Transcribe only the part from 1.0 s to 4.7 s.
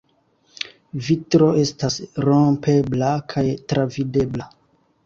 Vitro estas rompebla kaj travidebla.